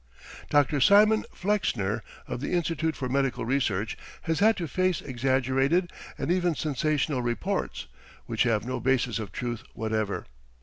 [0.49, 0.81] Dr.
[0.81, 6.55] Simon Flexner, of the Institute for Medical Research, has had to face exaggerated and even
[6.55, 7.85] sensational reports,
[8.25, 10.25] which have no basis of truth whatever.